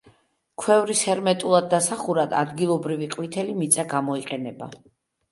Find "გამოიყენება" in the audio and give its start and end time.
3.93-4.71